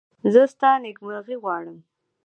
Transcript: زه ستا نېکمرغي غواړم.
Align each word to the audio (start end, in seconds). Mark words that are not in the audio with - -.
زه 0.33 0.41
ستا 0.53 0.71
نېکمرغي 0.83 1.37
غواړم. 1.43 1.77